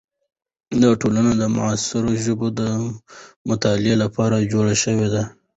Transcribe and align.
دا 0.81 0.89
ټولنه 1.01 1.31
د 1.41 1.43
معاصرو 1.57 2.11
ژبو 2.25 2.47
د 2.59 2.61
مطالعې 3.49 3.95
لپاره 4.03 4.47
جوړه 4.51 4.73
شوې 4.83 5.07
ده. 5.13 5.23